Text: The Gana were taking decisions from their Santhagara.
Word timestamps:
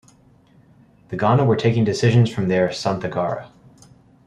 The 1.09 1.15
Gana 1.15 1.45
were 1.45 1.55
taking 1.55 1.83
decisions 1.83 2.31
from 2.33 2.47
their 2.47 2.69
Santhagara. 2.69 3.51